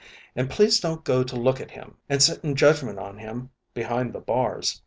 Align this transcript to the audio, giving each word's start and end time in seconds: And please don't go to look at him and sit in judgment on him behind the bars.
And 0.35 0.49
please 0.49 0.79
don't 0.79 1.03
go 1.03 1.23
to 1.23 1.35
look 1.35 1.61
at 1.61 1.69
him 1.69 1.95
and 2.09 2.23
sit 2.23 2.43
in 2.43 2.55
judgment 2.55 2.97
on 2.97 3.19
him 3.19 3.51
behind 3.75 4.13
the 4.13 4.19
bars. 4.19 4.79